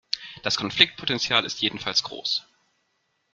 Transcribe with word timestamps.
Das 0.41 0.55
Konfliktpotenzial 0.57 1.45
ist 1.45 1.61
jedenfalls 1.61 2.01
groß. 2.01 2.43